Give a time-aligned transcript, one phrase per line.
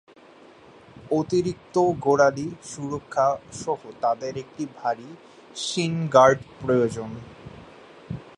[1.11, 3.27] অতিরিক্ত গোড়ালি সুরক্ষা
[3.53, 5.09] সহ তাদের একটি ভারী
[5.55, 7.09] শিন গার্ড প্রয়োজন।